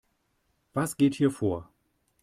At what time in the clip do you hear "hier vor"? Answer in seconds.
1.13-1.69